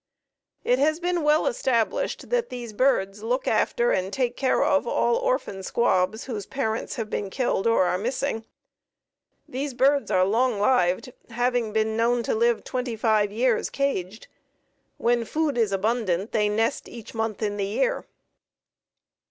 [0.63, 5.15] It has been well established that these birds look after and take care of all
[5.17, 8.43] orphan squabs whose parents have been killed or are missing.
[9.47, 14.27] These birds are long lived, having been known to live twenty five years caged.
[14.97, 18.07] When food is abundant they nest each month in the year.